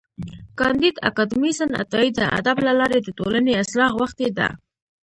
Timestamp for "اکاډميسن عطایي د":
1.09-2.19